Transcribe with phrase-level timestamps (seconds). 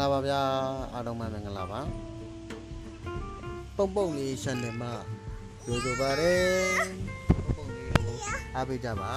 [0.00, 0.40] လာပါဗျာ
[0.94, 1.80] အားလုံးပဲမင်္ဂလာပါ
[3.76, 4.92] ပုံပုံလေး channel မှာ
[5.66, 6.42] ရိုးရိုးပါတယ်
[7.36, 8.16] ပုံပုံလေးကို
[8.54, 9.12] အားပေးကြပါ